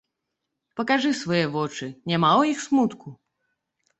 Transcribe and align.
Пакажы 0.79 1.09
свае 1.23 1.41
вочы, 1.55 1.85
няма 2.13 2.31
ў 2.39 2.57
іх 2.57 2.63
смутку? 2.65 3.07